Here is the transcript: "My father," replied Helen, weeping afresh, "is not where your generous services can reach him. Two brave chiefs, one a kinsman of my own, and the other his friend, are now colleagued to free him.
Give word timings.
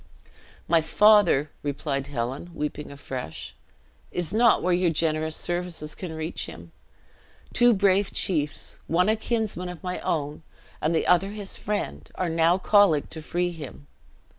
"My 0.67 0.81
father," 0.81 1.51
replied 1.61 2.07
Helen, 2.07 2.49
weeping 2.55 2.89
afresh, 2.91 3.53
"is 4.11 4.33
not 4.33 4.63
where 4.63 4.73
your 4.73 4.89
generous 4.89 5.35
services 5.35 5.93
can 5.93 6.13
reach 6.13 6.47
him. 6.47 6.71
Two 7.53 7.71
brave 7.75 8.11
chiefs, 8.11 8.79
one 8.87 9.09
a 9.09 9.15
kinsman 9.15 9.69
of 9.69 9.83
my 9.83 9.99
own, 9.99 10.41
and 10.81 10.95
the 10.95 11.05
other 11.05 11.29
his 11.33 11.55
friend, 11.55 12.09
are 12.15 12.29
now 12.29 12.57
colleagued 12.57 13.11
to 13.11 13.21
free 13.21 13.51
him. 13.51 13.85